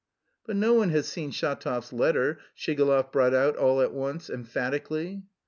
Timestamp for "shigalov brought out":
2.57-3.55